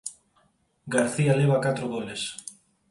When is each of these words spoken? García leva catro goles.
García 0.95 1.33
leva 1.39 1.61
catro 1.65 1.85
goles. 1.93 2.21